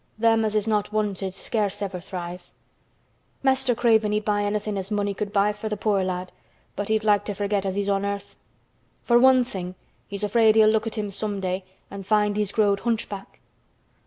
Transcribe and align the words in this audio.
Them 0.17 0.43
as 0.45 0.55
is 0.55 0.65
not 0.67 0.91
wanted 0.91 1.31
scarce 1.31 1.79
ever 1.79 1.99
thrives. 1.99 2.55
Mester 3.43 3.75
Craven 3.75 4.11
he'd 4.13 4.25
buy 4.25 4.41
anythin' 4.41 4.75
as 4.75 4.89
money 4.89 5.13
could 5.13 5.31
buy 5.31 5.53
for 5.53 5.69
th' 5.69 5.79
poor 5.79 6.03
lad 6.03 6.31
but 6.75 6.89
he'd 6.89 7.03
like 7.03 7.23
to 7.25 7.35
forget 7.35 7.67
as 7.67 7.75
he's 7.75 7.87
on 7.87 8.03
earth. 8.03 8.35
For 9.03 9.19
one 9.19 9.43
thing, 9.43 9.75
he's 10.07 10.23
afraid 10.23 10.55
he'll 10.55 10.69
look 10.69 10.87
at 10.87 10.97
him 10.97 11.11
some 11.11 11.39
day 11.39 11.65
and 11.91 12.03
find 12.03 12.35
he's 12.35 12.51
growed 12.51 12.79
hunchback." 12.79 13.41